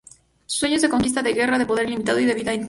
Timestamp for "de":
0.81-0.89, 1.21-1.31, 1.59-1.67, 2.25-2.33